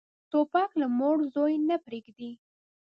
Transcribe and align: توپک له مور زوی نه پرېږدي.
توپک 0.31 0.69
له 0.81 0.87
مور 0.97 1.17
زوی 1.33 1.53
نه 1.69 1.75
پرېږدي. 1.85 2.31